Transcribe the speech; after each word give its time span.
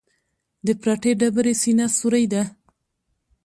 د 0.65 0.67
پرتې 0.81 1.11
ډبرې 1.19 1.53
سینه 1.61 1.85
سورۍ 1.97 2.25
ده. 2.33 2.43